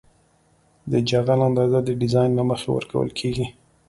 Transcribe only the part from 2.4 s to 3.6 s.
مخې ورکول کیږي